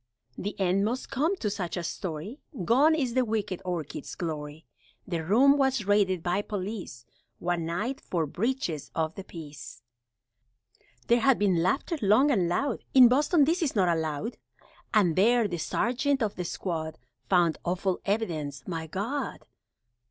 The 0.35 0.59
end 0.59 0.83
must 0.83 1.11
come 1.11 1.35
to 1.35 1.49
such 1.51 1.77
a 1.77 1.83
story, 1.83 2.39
Gone 2.65 2.95
is 2.95 3.13
the 3.13 3.23
wicked 3.23 3.61
Orchids' 3.63 4.15
glory, 4.15 4.65
The 5.07 5.23
room 5.23 5.59
was 5.59 5.85
raided 5.85 6.23
by 6.23 6.41
police, 6.41 7.05
One 7.37 7.67
night, 7.67 8.01
for 8.01 8.25
breaches 8.25 8.89
of 8.95 9.13
the 9.13 9.23
Peace 9.23 9.83
(There 11.05 11.19
had 11.19 11.37
been 11.37 11.61
laughter, 11.61 11.99
long 12.01 12.31
and 12.31 12.49
loud, 12.49 12.83
In 12.95 13.09
Boston 13.09 13.43
this 13.45 13.61
is 13.61 13.75
not 13.75 13.95
allowed), 13.95 14.37
And 14.91 15.15
there, 15.15 15.47
the 15.47 15.59
sergeant 15.59 16.23
of 16.23 16.33
the 16.33 16.45
squad 16.45 16.97
Found 17.29 17.59
awful 17.63 17.99
evidence 18.03 18.67
my 18.67 18.87
God! 18.87 19.45